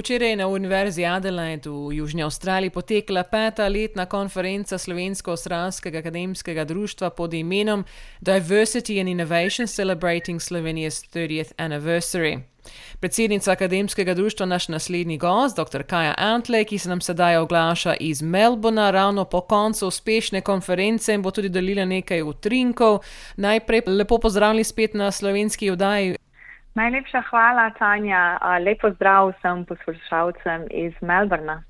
Včeraj 0.00 0.30
je 0.30 0.36
na 0.36 0.46
Univerzi 0.48 1.04
Adelaide 1.04 1.70
v 1.70 1.92
Južni 1.92 2.22
Avstraliji 2.22 2.70
potekla 2.70 3.22
peta 3.22 3.68
letna 3.68 4.06
konferenca 4.06 4.78
Slovensko-Australskega 4.78 5.98
akademskega 5.98 6.64
društva 6.64 7.10
pod 7.10 7.34
imenom 7.34 7.84
Diversity 8.20 9.00
and 9.00 9.08
Innovation 9.08 9.66
Celebrating 9.66 10.40
Slovenia's 10.40 11.04
30th 11.12 11.52
Anniversary. 11.56 12.40
Predsednica 13.00 13.52
akademskega 13.52 14.14
društva, 14.14 14.46
naš 14.46 14.68
naslednji 14.68 15.18
gost, 15.18 15.56
dr. 15.56 15.82
Kaja 15.82 16.14
Antley, 16.18 16.64
ki 16.64 16.78
se 16.78 16.88
nam 16.88 17.00
sedaj 17.00 17.36
oglaša 17.36 17.94
iz 18.00 18.22
Melbourna, 18.22 18.90
ravno 18.90 19.24
po 19.24 19.40
koncu 19.40 19.86
uspešne 19.86 20.40
konference 20.40 21.14
in 21.14 21.22
bo 21.22 21.30
tudi 21.30 21.48
delila 21.48 21.84
nekaj 21.84 22.22
utrinkov. 22.22 22.98
Najprej 23.36 23.82
lepo 23.86 24.18
pozdravljeni 24.18 24.64
spet 24.64 24.94
na 24.94 25.10
slovenski 25.10 25.70
oddaji. 25.70 26.16
Najlepša 26.80 27.20
hvala, 27.30 27.70
Tanja. 27.76 28.38
Lepo 28.64 28.90
zdrav 28.90 29.32
vsem 29.32 29.64
poslušalcem 29.68 30.62
iz 30.70 30.92
Melbourna. 31.00 31.62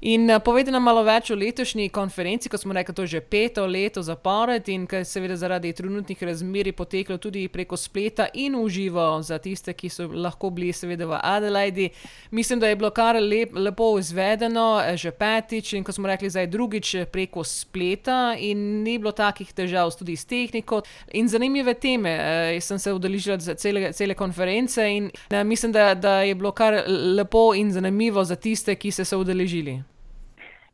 In 0.00 0.30
uh, 0.30 0.40
povedite 0.40 0.72
nam 0.72 0.82
malo 0.82 1.02
več 1.04 1.30
o 1.30 1.36
letošnji 1.36 1.88
konferenci, 1.92 2.48
ko 2.48 2.58
smo 2.58 2.72
rekli, 2.72 2.94
da 2.94 3.02
je 3.02 3.06
to 3.06 3.06
že 3.06 3.20
peto 3.20 3.66
leto 3.66 4.02
zapored 4.02 4.68
in 4.68 4.86
ker 4.86 5.04
seveda 5.04 5.36
zaradi 5.36 5.72
trenutnih 5.72 6.22
razmer 6.22 6.72
poteklo 6.72 7.18
tudi 7.18 7.48
preko 7.48 7.76
spleta 7.76 8.28
in 8.34 8.56
v 8.56 8.68
živo 8.68 9.22
za 9.22 9.38
tiste, 9.38 9.72
ki 9.72 9.88
so 9.88 10.08
lahko 10.08 10.50
bili 10.50 10.72
seveda 10.72 11.06
v 11.06 11.18
Adelaidi. 11.22 11.90
Mislim, 12.30 12.60
da 12.60 12.68
je 12.68 12.76
bilo 12.76 12.90
kar 12.90 13.20
lep, 13.20 13.52
lepo 13.54 13.98
izvedeno, 13.98 14.80
eh, 14.80 14.96
že 14.96 15.10
petič 15.10 15.74
in 15.76 15.84
ko 15.84 15.92
smo 15.92 16.08
rekli, 16.08 16.30
zdaj 16.30 16.46
drugič 16.46 16.94
eh, 16.94 17.04
preko 17.04 17.44
spleta 17.44 18.34
in 18.38 18.82
ni 18.82 18.96
bilo 18.98 19.12
takih 19.12 19.52
težav 19.52 19.92
tudi 19.98 20.16
s 20.16 20.24
tehniko 20.24 20.80
in 21.12 21.28
zanimive 21.28 21.74
teme. 21.74 22.16
Jaz 22.54 22.64
sem 22.64 22.78
se 22.78 22.92
udeležila 22.92 23.36
cele, 23.36 23.92
cele 23.92 24.14
konference 24.14 24.80
in 24.80 25.10
mislim, 25.44 25.72
da, 25.72 25.94
da 25.94 26.22
je 26.22 26.34
bilo 26.34 26.52
kar 26.52 26.84
lepo 26.88 27.50
in 27.54 27.72
zanimivo 27.72 28.24
za 28.24 28.36
tiste, 28.36 28.74
ki 28.74 28.90
so 28.90 29.04
se 29.04 29.16
udeležili 29.16 29.59
naredili? 29.60 29.82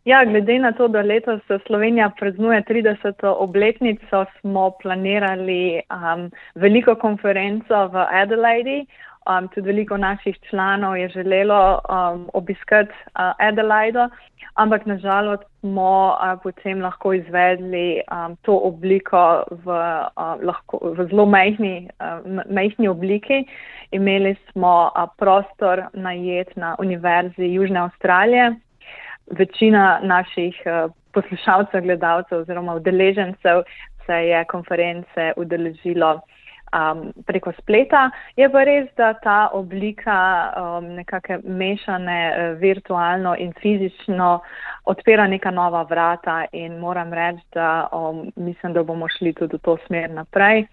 Ja, 0.05 0.25
glede 0.25 0.59
na 0.59 0.73
to, 0.73 0.89
da 0.89 1.01
letos 1.03 1.41
Slovenija 1.67 2.11
praznuje 2.19 2.63
30. 2.69 3.27
obletnico, 3.27 4.25
smo 4.41 4.71
planirali 4.83 5.81
um, 5.91 6.31
veliko 6.55 6.95
konferenco 6.95 7.89
v 7.89 8.07
Adelaidi. 8.11 8.87
Um, 9.27 9.49
tudi 9.49 9.67
veliko 9.67 9.97
naših 9.97 10.37
članov 10.51 10.97
je 10.97 11.09
želelo 11.09 11.81
um, 11.89 12.29
obiskati 12.35 12.93
uh, 12.93 13.33
Adelaide, 13.39 14.09
ampak 14.55 14.87
nažalost 14.87 15.43
smo 15.61 16.15
uh, 16.15 16.39
potem 16.43 16.83
lahko 16.83 17.13
izvedli 17.13 18.01
um, 18.13 18.37
to 18.43 18.55
obliko 18.55 19.43
v, 19.51 19.67
uh, 19.67 20.39
lahko, 20.43 20.79
v 20.83 21.09
zelo 21.11 21.27
majhni, 21.27 21.89
uh, 21.99 22.45
majhni 22.51 22.89
obliki. 22.89 23.43
Imeli 23.91 24.37
smo 24.53 24.91
uh, 24.95 25.09
prostor 25.19 25.83
najet 25.93 26.57
na 26.57 26.77
Univerzi 26.79 27.51
Južne 27.55 27.81
Avstralije 27.81 28.55
večina 29.31 30.01
naših 30.03 30.63
uh, 30.67 30.93
poslušalcev, 31.13 31.83
gledalcev 31.83 32.39
oziroma 32.39 32.75
udeležencev 32.75 33.63
se 34.07 34.15
je 34.15 34.45
konference 34.45 35.33
udeležilo 35.37 36.21
um, 36.73 37.13
preko 37.27 37.53
spleta. 37.61 38.11
Je 38.37 38.49
pa 38.53 38.65
res, 38.65 38.89
da 38.97 39.13
ta 39.23 39.49
oblika 39.53 40.19
um, 40.57 40.91
nekake 40.99 41.39
mešane 41.45 42.21
uh, 42.31 42.59
virtualno 42.61 43.35
in 43.39 43.53
fizično 43.63 44.41
odpira 44.85 45.27
neka 45.27 45.51
nova 45.51 45.83
vrata 45.83 46.45
in 46.53 46.79
moram 46.79 47.13
reči, 47.13 47.45
da 47.55 47.89
um, 47.93 48.33
mislim, 48.37 48.73
da 48.73 48.83
bomo 48.83 49.09
šli 49.19 49.33
tudi 49.33 49.57
v 49.57 49.65
to 49.65 49.77
smer 49.87 50.11
naprej. 50.11 50.67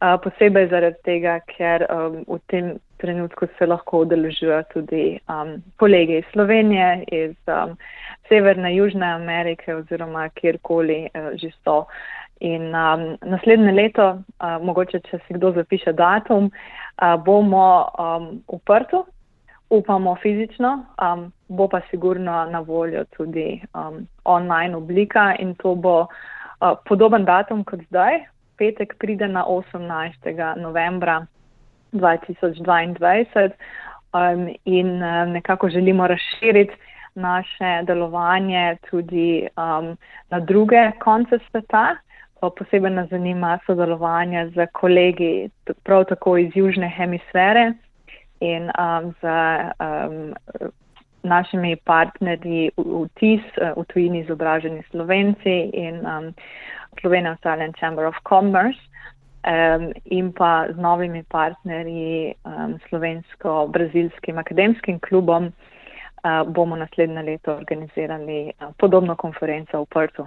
Uh, 0.00 0.18
posebej 0.20 0.68
zaradi 0.68 0.96
tega, 1.04 1.38
ker 1.56 1.86
um, 1.88 2.24
v 2.28 2.40
tem 2.50 2.74
trenutku 2.96 3.46
se 3.58 3.66
lahko 3.66 4.00
udeležujejo 4.04 4.62
tudi 4.72 5.18
um, 5.28 5.62
kolegi 5.76 6.18
iz 6.18 6.24
Slovenije, 6.32 7.04
iz 7.12 7.36
um, 7.46 7.76
Severne, 8.28 8.76
Južne 8.76 9.06
Amerike 9.12 9.74
oziroma 9.74 10.28
kjerkoli 10.28 11.08
uh, 11.14 11.32
že 11.40 11.50
so. 11.64 11.84
In 12.40 12.74
um, 12.74 13.16
naslednje 13.22 13.72
leto, 13.72 14.06
uh, 14.10 14.62
mogoče 14.62 15.00
če 15.00 15.18
si 15.26 15.34
kdo 15.34 15.52
zapiše 15.52 15.92
datum, 15.92 16.50
uh, 16.50 17.14
bomo 17.24 17.88
um, 17.98 18.30
v 18.48 18.58
Prtu, 18.66 19.04
upamo 19.70 20.16
fizično, 20.22 20.84
um, 21.02 21.32
bo 21.48 21.68
pa 21.68 21.80
sigurno 21.90 22.44
na 22.50 22.60
voljo 22.60 23.04
tudi 23.16 23.62
um, 23.74 24.06
online 24.24 24.76
oblika 24.76 25.34
in 25.38 25.54
to 25.54 25.74
bo 25.74 26.00
uh, 26.00 26.74
podoben 26.88 27.24
datum 27.24 27.64
kot 27.64 27.80
zdaj. 27.88 28.24
Petek 28.58 28.94
pride 28.98 29.28
na 29.28 29.44
18. 29.44 30.60
novembra 30.60 31.26
2022 31.94 33.50
um, 34.12 34.54
in 34.64 35.02
um, 35.02 35.30
nekako 35.32 35.68
želimo 35.68 36.06
razširiti 36.06 36.74
naše 37.14 37.82
delovanje 37.82 38.76
tudi 38.90 39.48
um, 39.56 39.96
na 40.30 40.40
druge 40.40 40.90
konce 41.00 41.38
sveta. 41.50 41.96
Posebej 42.58 42.90
nas 42.90 43.08
zanima 43.08 43.58
sodelovanje 43.66 44.50
z 44.50 44.66
kolegi 44.72 45.50
prav 45.82 46.04
tako 46.04 46.36
iz 46.36 46.50
južne 46.54 46.88
hemisfere 46.88 47.72
in 48.40 48.62
um, 48.62 49.14
z 49.20 49.24
um, 49.24 50.34
našimi 51.22 51.76
partnerji 51.76 52.70
v, 52.76 52.82
v 52.82 53.08
TIS, 53.14 53.40
v 53.76 53.84
tujini 53.84 54.20
izobraženi 54.20 54.82
Slovenci 54.90 55.70
in 55.72 56.06
um, 56.06 56.34
Slovenian 57.00 57.32
Australian 57.32 57.72
Chamber 57.72 58.04
of 58.04 58.14
Commerce 58.28 58.80
um, 59.44 59.92
in 60.04 60.32
pa 60.32 60.66
z 60.72 60.76
novimi 60.76 61.22
partnerji, 61.28 62.34
um, 62.44 62.78
slovensko-brazilskim 62.88 64.38
akademskim 64.38 65.00
klubom, 65.00 65.46
uh, 65.46 66.42
bomo 66.48 66.76
naslednje 66.76 67.22
leto 67.22 67.56
organizirali 67.56 68.52
uh, 68.60 68.72
podobno 68.78 69.16
konferenco 69.16 69.84
v 69.84 69.86
Prtu. 69.86 70.26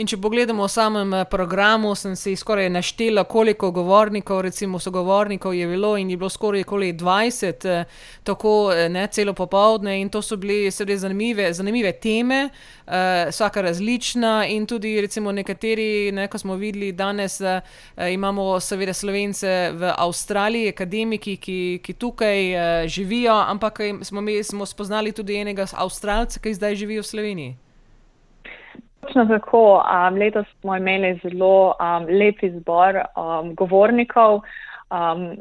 In 0.00 0.08
če 0.08 0.16
pogledamo 0.16 0.64
v 0.64 0.72
samem 0.72 1.10
eh, 1.12 1.24
programu, 1.28 1.92
sem 1.98 2.14
si 2.16 2.32
skoraj 2.38 2.70
naštela, 2.72 3.26
koliko 3.28 3.68
govornikov, 3.74 4.40
recimo 4.46 4.78
sogovornikov 4.80 5.54
je 5.54 5.66
bilo 5.68 5.90
in 6.00 6.10
je 6.10 6.16
bilo 6.16 6.30
skoraj 6.32 6.64
20, 6.64 7.66
eh, 7.68 7.84
tako 8.24 8.72
eh, 8.72 8.88
ne 8.88 9.06
celo 9.12 9.34
popovdne 9.36 9.98
in 10.00 10.08
to 10.08 10.22
so 10.22 10.38
bile 10.40 10.70
seveda 10.70 11.04
zanimive, 11.04 11.52
zanimive 11.52 11.92
teme, 12.00 12.48
vsaka 13.30 13.62
različna 13.62 14.46
in 14.50 14.66
tudi 14.66 14.96
recimo 15.00 15.32
nekateri, 15.32 16.10
ne, 16.12 16.26
ko 16.28 16.38
smo 16.38 16.56
videli 16.58 16.90
danes, 16.92 17.38
imamo 18.10 18.58
seveda 18.60 18.94
slovence 18.94 19.46
v 19.76 19.92
Avstraliji, 19.94 20.72
akademiki, 20.74 21.36
ki, 21.36 21.60
ki 21.84 21.94
tukaj 21.94 22.86
živijo, 22.90 23.36
ampak 23.46 23.78
smo, 24.02 24.26
smo 24.42 24.66
spoznali 24.66 25.12
tudi 25.12 25.38
enega 25.38 25.68
Avstralca, 25.72 26.40
ki 26.42 26.54
zdaj 26.54 26.80
živi 26.82 26.98
v 26.98 27.06
Sloveniji. 27.06 27.69
Točno 29.00 29.24
tako. 29.26 29.82
Um, 29.84 30.14
letos 30.14 30.46
smo 30.60 30.76
imeli 30.76 31.20
zelo 31.22 31.74
um, 31.80 32.06
lep 32.18 32.42
izbor 32.42 32.96
um, 32.96 33.54
govornikov. 33.54 34.40
Um, 34.90 35.36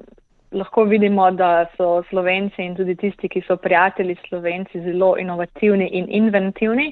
lahko 0.51 0.83
vidimo, 0.83 1.31
da 1.31 1.65
so 1.77 2.03
Slovenci 2.09 2.63
in 2.65 2.75
tudi 2.75 2.95
tisti, 2.95 3.29
ki 3.29 3.41
so 3.47 3.57
prijatelji 3.57 4.15
Slovenci, 4.27 4.81
zelo 4.81 5.15
inovativni 5.17 5.87
in 5.87 6.07
inventivni. 6.09 6.91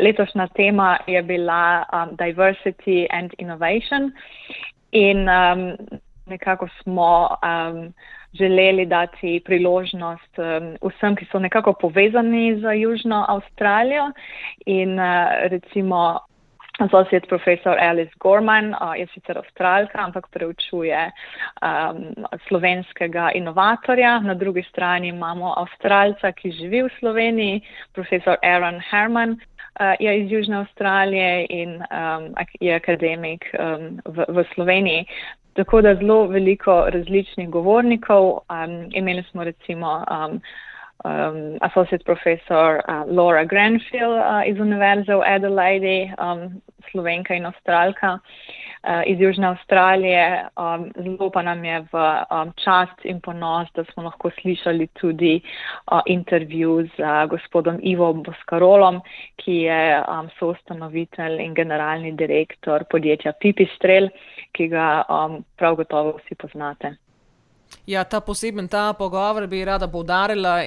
Letošnja 0.00 0.48
tema 0.56 0.98
je 1.06 1.22
bila 1.22 1.84
um, 1.92 2.16
Diversity 2.16 3.06
and 3.10 3.34
Innovation. 3.38 4.12
In 4.92 5.28
um, 5.28 5.76
nekako 6.26 6.68
smo. 6.82 7.28
Um, 7.42 7.92
želeli 8.34 8.86
dati 8.86 9.42
priložnost 9.44 10.38
um, 10.38 10.76
vsem, 10.90 11.16
ki 11.16 11.26
so 11.32 11.38
nekako 11.38 11.72
povezani 11.72 12.56
z 12.60 12.80
Južno 12.80 13.24
Avstralijo 13.28 14.10
in 14.66 14.98
uh, 14.98 15.06
recimo 15.50 16.18
Associate 16.78 17.26
Professor 17.28 17.78
Alice 17.78 18.12
Gorman 18.18 18.74
uh, 18.74 18.98
je 18.98 19.06
sicer 19.14 19.38
avstralka, 19.38 19.98
ampak 19.98 20.26
preučuje 20.30 21.10
um, 21.62 22.26
slovenskega 22.48 23.30
inovatorja. 23.34 24.18
Na 24.20 24.34
drugi 24.34 24.62
strani 24.62 25.08
imamo 25.08 25.54
avstralca, 25.56 26.32
ki 26.32 26.50
živi 26.50 26.82
v 26.82 26.90
Sloveniji, 26.98 27.60
profesor 27.92 28.36
Aaron 28.42 28.82
Herman. 28.90 29.38
Uh, 29.80 29.94
je 30.00 30.18
iz 30.20 30.32
Južne 30.32 30.56
Avstralije 30.56 31.46
in 31.50 31.78
um, 31.78 32.34
je 32.60 32.74
akademik 32.74 33.46
um, 33.54 34.02
v, 34.04 34.26
v 34.28 34.44
Sloveniji. 34.54 35.06
Tako 35.54 35.80
da 35.80 35.94
zelo 35.94 36.26
veliko 36.26 36.84
različnih 36.90 37.48
govornikov. 37.48 38.24
Um, 38.30 38.90
imeli 38.92 39.22
smo 39.30 39.44
recimo 39.44 40.04
um, 40.10 40.40
um, 41.04 41.58
associate 41.60 42.04
professor 42.04 42.80
uh, 42.88 43.16
Laura 43.16 43.44
Granfield 43.44 44.18
uh, 44.18 44.42
iz 44.46 44.60
Univerze 44.60 45.14
v 45.14 45.22
Adelaide, 45.26 46.14
um, 46.18 46.62
slovenka 46.90 47.34
in 47.34 47.46
avstralka 47.46 48.12
uh, 48.12 48.20
iz 49.06 49.20
Južne 49.20 49.46
Avstralije. 49.46 50.46
Um, 50.56 50.90
zelo 50.96 51.30
pa 51.30 51.42
nam 51.42 51.64
je 51.64 51.80
v 51.92 51.94
um, 51.94 52.52
čast 52.56 53.04
in 53.04 53.20
ponos, 53.20 53.68
da 53.74 53.84
smo 53.84 54.02
lahko 54.02 54.30
slišali 54.40 54.86
tudi 55.00 55.40
uh, 55.40 56.00
intervju 56.06 56.88
z 56.96 57.00
uh, 57.00 57.24
gospodom 57.30 57.78
Ivo 57.82 58.12
Boskarolom, 58.12 59.00
ki 59.36 59.56
je 59.68 60.02
um, 60.02 60.28
soustanovitelj 60.38 61.40
in 61.40 61.54
generalni 61.54 62.12
direktor 62.12 62.84
podjetja 62.90 63.32
Pipistrel, 63.40 64.08
ki 64.52 64.68
ga 64.68 65.04
um, 65.08 65.42
prav 65.56 65.76
gotovo 65.76 66.18
vsi 66.18 66.34
poznate. 66.34 67.03
Ja, 67.86 68.04
ta 68.04 68.20
poseben 68.20 68.68
ta 68.68 68.92
pogovor 68.92 69.46
bi 69.46 69.64
rada 69.64 69.88
poudarila. 69.88 70.60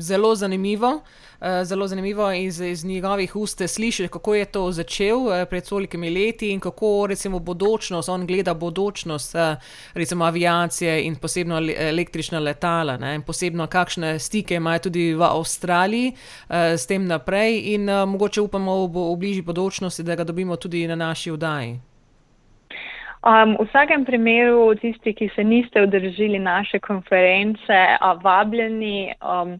Zelo 0.00 0.34
zanimivo, 0.34 1.00
eh, 1.40 1.64
zelo 1.64 1.88
zanimivo 1.88 2.32
iz, 2.32 2.60
iz 2.60 2.84
njegovih 2.84 3.36
ust 3.36 3.62
slišati, 3.66 4.08
kako 4.08 4.34
je 4.34 4.44
to 4.44 4.72
začel 4.72 5.32
eh, 5.32 5.46
pred 5.46 5.68
tolikimi 5.68 6.10
leti 6.10 6.50
in 6.50 6.60
kako 6.60 7.06
recimo 7.08 7.38
bodočnost, 7.38 8.08
on 8.08 8.26
gleda 8.26 8.54
bodočnost 8.54 9.34
eh, 9.34 9.56
recimo 9.94 10.24
aviacije 10.24 11.04
in 11.04 11.16
posebno 11.16 11.60
električna 11.76 12.38
letala. 12.38 12.96
Ne, 12.96 13.14
in 13.14 13.22
posebno 13.22 13.66
kakšne 13.66 14.18
stike 14.18 14.54
imajo 14.54 14.78
tudi 14.78 15.14
v 15.14 15.22
Avstraliji 15.22 16.12
s 16.50 16.86
tem 16.86 17.06
naprej 17.06 17.74
in 17.74 17.90
mogoče 18.06 18.40
upamo 18.40 18.86
v, 18.86 19.12
v 19.12 19.16
bližji 19.16 19.42
bodočnosti, 19.42 20.02
da 20.02 20.14
ga 20.14 20.24
dobimo 20.24 20.56
tudi 20.56 20.86
na 20.86 20.94
naši 20.94 21.30
vdaji. 21.30 21.87
Um, 23.26 23.56
v 23.58 23.66
vsakem 23.66 24.04
primeru, 24.06 24.74
tisti, 24.78 25.10
ki 25.14 25.30
se 25.34 25.44
niste 25.44 25.82
udržili 25.82 26.38
naše 26.38 26.78
konference, 26.78 27.78
a 28.00 28.12
vabljeni, 28.22 29.10
um, 29.18 29.58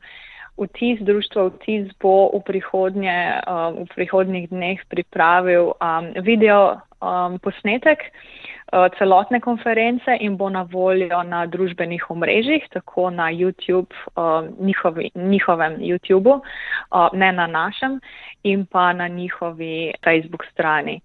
vtis 0.59 1.01
društva 1.03 1.49
vtis 1.57 1.91
bo 2.03 2.31
v, 2.35 2.43
prihodnje, 2.47 3.19
um, 3.47 3.83
v 3.83 3.95
prihodnjih 3.95 4.47
dneh 4.51 4.79
pripravil 4.89 5.75
um, 5.75 6.13
video 6.23 6.79
um, 7.03 7.39
posnetek 7.43 7.99
uh, 8.07 8.87
celotne 8.99 9.41
konference 9.41 10.17
in 10.21 10.37
bo 10.37 10.51
na 10.51 10.63
voljo 10.63 11.23
na 11.23 11.43
družbenih 11.47 12.11
omrežjih, 12.11 12.63
tako 12.71 13.11
na 13.11 13.27
YouTube, 13.35 13.91
um, 14.15 14.55
njihovi, 14.61 15.11
njihovem 15.15 15.83
YouTubu, 15.83 16.39
uh, 16.39 17.11
ne 17.13 17.33
na 17.33 17.47
našem, 17.47 17.99
in 18.43 18.67
pa 18.67 18.93
na 18.93 19.09
njihovi 19.09 19.93
Facebook 20.05 20.47
strani. 20.53 21.01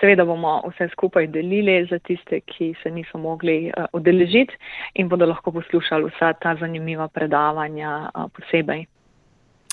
Seveda 0.00 0.24
bomo 0.24 0.62
vse 0.68 0.88
skupaj 0.92 1.26
delili 1.26 1.84
za 1.90 1.98
tiste, 1.98 2.40
ki 2.40 2.74
se 2.82 2.90
niso 2.90 3.18
mogli 3.18 3.68
uh, 3.68 3.84
udeležiti 3.92 4.56
in 4.94 5.08
bodo 5.08 5.26
lahko 5.26 5.52
poslušali 5.52 6.08
vsa 6.10 6.32
ta 6.32 6.54
zanimiva 6.60 7.08
predavanja 7.08 8.10
uh, 8.14 8.30
posebej. 8.32 8.86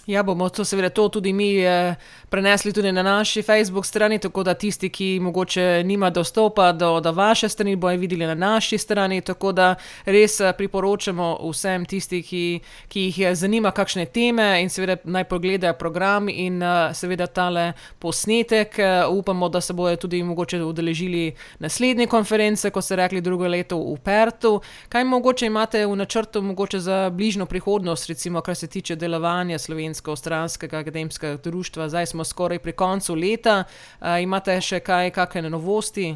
Ja, 0.07 0.23
bomo 0.23 0.49
to 0.49 0.65
seveda 0.65 0.89
to 0.89 1.09
tudi 1.09 1.33
mi 1.33 1.57
eh, 1.59 1.95
prenesli 2.29 2.73
tudi 2.73 2.91
na 2.91 3.03
naši 3.03 3.41
Facebook 3.41 3.85
strani, 3.85 4.19
tako 4.19 4.43
da 4.43 4.53
tisti, 4.53 4.89
ki 4.89 5.19
mogoče 5.19 5.83
nima 5.83 6.09
dostopa 6.09 6.71
do, 6.71 6.99
do 6.99 7.11
vaše 7.11 7.49
strani, 7.49 7.75
bojo 7.75 7.97
videli 7.97 8.25
na 8.25 8.35
naši 8.35 8.77
strani. 8.77 9.21
Tako 9.21 9.51
da 9.51 9.75
res 10.05 10.39
eh, 10.39 10.53
priporočamo 10.57 11.39
vsem 11.49 11.85
tisti, 11.85 12.21
ki, 12.23 12.59
ki 12.87 13.01
jih 13.01 13.35
zanima 13.35 13.71
kakšne 13.71 14.05
teme 14.05 14.61
in 14.61 14.69
seveda 14.69 14.95
naj 15.03 15.23
pogledajo 15.27 15.73
program 15.73 16.29
in 16.29 16.63
eh, 16.63 16.93
seveda 16.93 17.27
tale 17.27 17.73
posnetek. 17.99 18.79
Upamo, 19.11 19.49
da 19.49 19.61
se 19.61 19.73
bojo 19.73 19.95
tudi 19.95 20.23
mogoče 20.23 20.63
udeležili 20.63 21.33
naslednje 21.59 22.07
konference, 22.07 22.69
ko 22.69 22.81
ste 22.81 22.95
rekli 22.95 23.21
drugo 23.21 23.47
leto 23.47 23.77
v 23.77 23.99
Pertu. 24.03 24.61
Kaj 24.89 25.03
mogoče 25.03 25.45
imate 25.45 25.85
v 25.85 25.95
načrtu 25.95 26.41
mogoče 26.41 26.79
za 26.79 27.09
bližnjo 27.09 27.45
prihodnost, 27.45 28.07
recimo 28.07 28.41
kar 28.41 28.55
se 28.55 28.67
tiče 28.67 28.95
delovanja 28.95 29.59
Slovenije? 29.59 29.96
Slovensko-Ostranskega 29.97 30.79
akademskega 30.79 31.37
društva. 31.43 31.89
Zdaj 31.89 32.05
smo 32.05 32.23
skoraj 32.23 32.59
pri 32.59 32.71
koncu 32.71 33.15
leta. 33.15 33.63
Uh, 34.01 34.21
imate 34.21 34.61
še 34.61 34.79
kaj, 34.79 35.11
kakšne 35.11 35.49
novosti? 35.49 36.15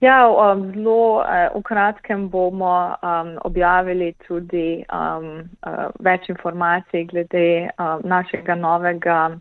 Ja, 0.00 0.28
um, 0.28 0.72
zelo 0.72 1.20
uh, 1.20 1.56
v 1.56 1.62
kratkem 1.64 2.28
bomo 2.28 2.96
um, 3.00 3.36
objavili 3.44 4.12
tudi 4.26 4.84
um, 4.92 5.44
uh, 5.64 5.88
več 6.00 6.28
informacij 6.28 7.06
glede 7.12 7.68
uh, 7.78 8.00
našega 8.04 8.54
novega 8.54 9.36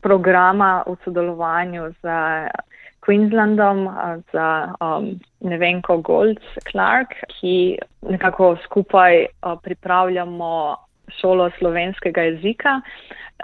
programa 0.00 0.82
v 0.86 0.96
sodelovanju 1.04 1.92
z 2.02 2.18
Queenslandom, 3.00 3.86
uh, 3.88 4.20
z 4.32 4.44
um, 4.84 5.16
Nevenko 5.40 6.02
Gold 6.04 6.40
Clark, 6.70 7.16
ki 7.38 7.78
nekako 8.02 8.56
skupaj 8.64 9.24
uh, 9.24 9.56
pripravljamo 9.62 10.76
šolo 11.20 11.50
slovenskega 11.58 12.22
jezika 12.22 12.80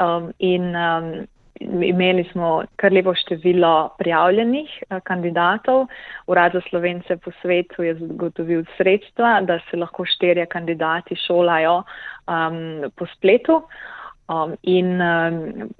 um, 0.01 0.33
in 0.39 0.75
um, 0.77 1.27
imeli 1.61 2.25
smo 2.33 2.65
kar 2.77 2.93
lepo 2.93 3.15
število 3.15 3.95
prijavljenih 3.99 4.71
uh, 4.91 4.99
kandidatov. 5.05 5.87
Urad 6.27 6.53
za 6.53 6.61
slovence 6.71 7.17
po 7.17 7.31
svetu 7.43 7.83
je 7.83 7.95
zagotovil 7.95 8.65
sredstva, 8.77 9.41
da 9.41 9.59
se 9.71 9.77
lahko 9.77 10.05
štirje 10.05 10.47
kandidati 10.47 11.17
šolajo 11.27 11.83
um, 11.83 12.91
po 12.97 13.07
spletu 13.17 13.63
um, 14.29 14.57
in 14.63 15.01
um, 15.01 15.71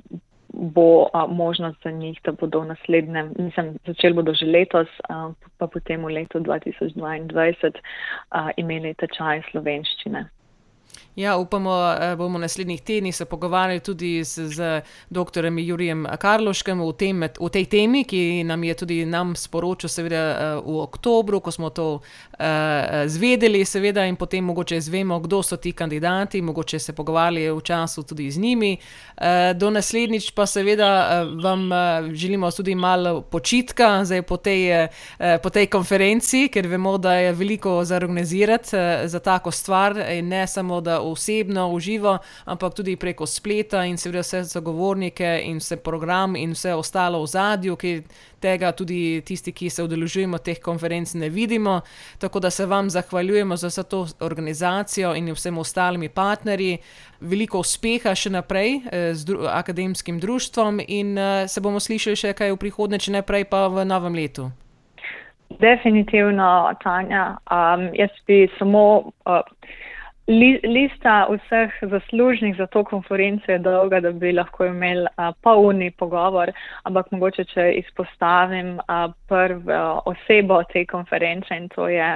bo 0.55 1.03
uh, 1.03 1.31
možnost 1.31 1.83
za 1.85 1.91
njih, 1.91 2.21
da 2.25 2.33
bodo 2.33 2.61
v 2.61 2.67
naslednjem, 2.67 3.33
mislim, 3.39 3.75
začeli 3.87 4.15
bodo 4.15 4.35
že 4.35 4.47
letos, 4.47 4.89
uh, 5.11 5.35
pa 5.59 5.67
potem 5.67 6.05
v 6.05 6.13
letu 6.15 6.39
2022 6.39 7.73
uh, 7.73 8.51
imeli 8.57 8.95
tečaj 8.95 9.43
slovenščine. 9.51 10.29
Ja, 11.17 11.37
upamo, 11.37 11.71
da 11.71 11.99
eh, 12.01 12.17
bomo 12.17 12.39
naslednjih 12.39 12.81
tednih 12.83 13.17
se 13.17 13.25
pogovarjali 13.25 13.81
tudi 13.81 14.25
z, 14.25 14.49
z 14.49 14.83
dr. 15.11 15.47
Jurijem 15.59 16.07
Karloškem 16.19 16.81
v, 16.81 16.93
tem, 16.93 17.23
v 17.41 17.51
tej 17.51 17.65
temi, 17.71 18.03
ki 18.05 18.43
nam 18.45 18.65
je 18.65 18.75
tudi 18.75 18.97
nam 19.07 19.37
sporočil, 19.39 19.89
seveda 19.89 20.17
eh, 20.17 20.57
v 20.59 20.81
oktobru, 20.83 21.39
ko 21.41 21.51
smo 21.55 21.71
to 21.71 21.87
uh, 21.95 22.39
zvedeli, 23.07 23.63
seveda, 23.65 24.07
in 24.11 24.17
potem 24.17 24.45
mogoče 24.45 24.77
izvemo, 24.77 25.21
kdo 25.21 25.43
so 25.43 25.57
ti 25.57 25.73
kandidati, 25.73 26.43
mogoče 26.43 26.79
se 26.79 26.93
pogovarjali 26.93 27.47
v 27.51 27.63
času 27.63 28.03
tudi 28.03 28.31
z 28.31 28.39
njimi. 28.39 28.73
Uh, 29.17 29.55
do 29.55 29.71
naslednjič 29.71 30.33
pa 30.35 30.47
seveda 30.47 30.91
uh, 30.99 31.43
vam 31.45 31.71
uh, 31.71 32.11
želimo 32.11 32.51
tudi 32.51 32.75
malo 32.75 33.21
počitka 33.23 34.03
po 34.27 34.37
tej, 34.37 34.85
uh, 34.85 35.39
po 35.43 35.51
tej 35.51 35.71
konferenci, 35.71 36.49
ker 36.49 36.67
vemo, 36.67 36.99
da 36.99 37.15
je 37.15 37.33
veliko 37.33 37.85
za 37.85 37.97
organizirati 37.97 38.75
uh, 38.77 39.07
za 39.07 39.21
tako 39.21 39.51
stvar 39.51 39.97
in 40.11 40.29
ne 40.29 40.47
samo 40.47 40.81
da 40.81 41.04
osebno, 41.11 41.69
uživo, 41.73 42.19
ampak 42.45 42.75
tudi 42.75 42.97
preko 42.97 43.27
spleta 43.27 43.85
in 43.85 43.97
seveda 43.97 44.23
vse 44.25 44.43
zagovornike 44.43 45.41
in 45.45 45.59
vse 45.63 45.77
program 45.77 46.37
in 46.37 46.53
vse 46.57 46.75
ostalo 46.75 47.23
v 47.23 47.27
zadju, 47.27 47.77
ki 47.77 47.95
tega 48.45 48.73
tudi 48.77 49.23
tisti, 49.25 49.53
ki 49.53 49.71
se 49.71 49.85
udeležujemo 49.85 50.39
teh 50.45 50.61
konferenc, 50.61 51.15
ne 51.15 51.29
vidimo. 51.33 51.81
Tako 52.21 52.41
da 52.41 52.51
se 52.51 52.67
vam 52.67 52.91
zahvaljujemo 52.91 53.57
za 53.57 53.71
vso 53.73 53.83
to 53.83 54.07
organizacijo 54.21 55.15
in 55.15 55.33
vsem 55.33 55.59
ostalim 55.59 56.09
partnerji. 56.15 56.79
Veliko 57.21 57.63
uspeha 57.65 58.15
še 58.15 58.35
naprej 58.35 58.75
eh, 58.75 59.15
z 59.15 59.25
dru 59.25 59.47
akademskim 59.49 60.21
društvom 60.21 60.81
in 60.89 61.17
uh, 61.19 61.47
se 61.49 61.61
bomo 61.61 61.81
slišali 61.81 62.17
še 62.17 62.35
kaj 62.37 62.53
v 62.53 62.61
prihodnje, 62.61 62.99
če 63.07 63.17
ne 63.17 63.23
prej 63.23 63.47
pa 63.49 63.67
v 63.73 63.87
novem 63.89 64.15
letu. 64.19 64.51
Definitivno, 65.61 66.75
Tanja. 66.83 67.37
Um, 67.53 67.89
jaz 67.97 68.13
bi 68.29 68.45
samo. 68.59 69.13
Uh, 69.25 69.41
Lista 70.27 71.27
vseh 71.29 71.71
zaslužnih 71.83 72.57
za 72.57 72.67
to 72.67 72.85
konferenco 72.85 73.53
je 73.53 73.59
dolga, 73.59 74.01
da 74.01 74.13
bi 74.13 74.33
lahko 74.33 74.65
imeli 74.65 75.07
polni 75.43 75.91
pogovor, 75.91 76.53
ampak 76.83 77.11
mogoče, 77.13 77.45
če 77.45 77.67
izpostavim 77.77 78.79
a, 78.89 79.09
prvo 79.29 80.03
osebo 80.07 80.63
te 80.73 80.87
konference 80.87 81.53
in 81.57 81.69
to 81.69 81.89
je 81.89 82.07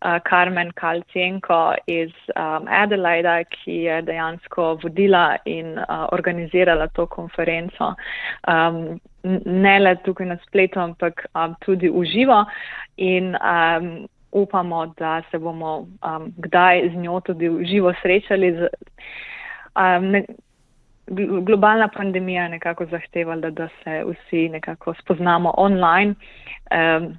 a, 0.00 0.18
Carmen 0.30 0.70
Kalcienko 0.72 1.74
iz 1.86 2.14
a, 2.36 2.60
Adelaida, 2.82 3.42
ki 3.44 3.76
je 3.84 4.00
dejansko 4.08 4.78
vodila 4.82 5.36
in 5.44 5.76
a, 5.76 6.06
organizirala 6.12 6.88
to 6.96 7.06
konferenco. 7.06 7.92
A, 8.48 8.56
ne 9.44 9.78
le 9.78 9.96
tukaj 10.06 10.26
na 10.32 10.40
spletu, 10.46 10.80
ampak 10.80 11.26
a, 11.34 11.50
tudi 11.60 11.92
v 11.92 12.08
živo. 12.08 12.44
In, 12.96 13.34
a, 13.36 13.60
upamo, 14.32 14.86
da 14.86 15.22
se 15.30 15.38
bomo 15.38 15.78
um, 15.78 16.32
kdaj 16.36 16.88
z 16.88 16.96
njo 16.96 17.20
tudi 17.20 17.50
živo 17.64 17.92
srečali. 18.02 18.52
Z, 18.52 18.68
um, 19.76 20.10
ne, 20.10 20.24
globalna 21.42 21.88
pandemija 21.88 22.42
je 22.42 22.48
nekako 22.48 22.86
zahtevala, 22.86 23.50
da 23.50 23.68
se 23.84 24.04
vsi 24.04 24.48
nekako 24.48 24.94
spoznamo 24.94 25.54
online. 25.56 26.14
Um, 26.70 27.16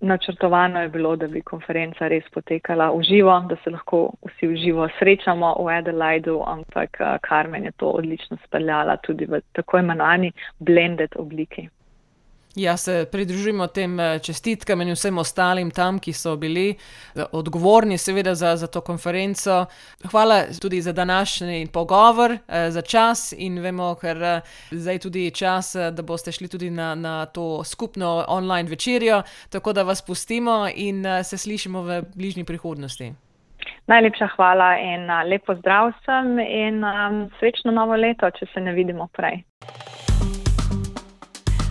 načrtovano 0.00 0.82
je 0.82 0.88
bilo, 0.88 1.16
da 1.16 1.26
bi 1.26 1.42
konferenca 1.42 2.08
res 2.08 2.24
potekala 2.34 2.90
v 2.90 3.02
živo, 3.02 3.40
da 3.48 3.56
se 3.64 3.70
lahko 3.70 4.12
vsi 4.26 4.46
v 4.46 4.56
živo 4.56 4.88
srečamo 4.98 5.54
v 5.60 5.68
Adelaidu, 5.78 6.42
ampak 6.46 6.96
uh, 7.00 7.16
Carmen 7.28 7.64
je 7.64 7.72
to 7.72 7.90
odlično 7.90 8.36
speljala 8.46 8.96
tudi 8.96 9.26
v 9.26 9.40
tako 9.52 9.78
imenovani 9.78 10.32
blended 10.58 11.16
obliki. 11.16 11.68
Ja, 12.56 12.76
se 12.76 13.06
pridružimo 13.12 13.66
tem 13.66 14.00
eh, 14.00 14.18
čestitkam 14.18 14.80
in 14.80 14.90
vsem 14.92 15.18
ostalim 15.18 15.70
tam, 15.70 15.98
ki 16.02 16.12
so 16.12 16.34
bili 16.36 16.70
eh, 16.70 17.22
odgovorni, 17.32 17.98
seveda, 17.98 18.34
za, 18.34 18.56
za 18.56 18.66
to 18.66 18.80
konferenco. 18.80 19.66
Hvala 20.10 20.42
tudi 20.62 20.80
za 20.80 20.92
današnji 20.92 21.68
pogovor, 21.72 22.32
eh, 22.32 22.70
za 22.70 22.82
čas 22.82 23.32
in 23.38 23.60
vemo, 23.62 23.94
ker 23.94 24.40
zdaj 24.70 24.98
tudi 24.98 25.30
čas, 25.30 25.76
da 25.92 26.02
boste 26.02 26.32
šli 26.32 26.48
tudi 26.48 26.70
na, 26.70 26.94
na 26.94 27.26
to 27.26 27.64
skupno 27.64 28.24
online 28.28 28.68
večerjo. 28.68 29.22
Tako 29.50 29.72
da 29.72 29.82
vas 29.82 30.02
pustimo 30.02 30.66
in 30.74 31.04
se 31.24 31.38
slišimo 31.38 31.82
v 31.82 32.02
bližnji 32.14 32.44
prihodnosti. 32.44 33.12
Najlepša 33.86 34.28
hvala 34.36 34.76
in 34.78 35.06
lepo 35.30 35.54
zdrav 35.54 35.92
sem 36.04 36.38
in 36.38 36.84
um, 36.84 37.30
srečno 37.38 37.72
novo 37.72 37.96
leto, 37.96 38.30
če 38.30 38.46
se 38.54 38.60
ne 38.60 38.72
vidimo 38.72 39.08
prej. 39.12 39.42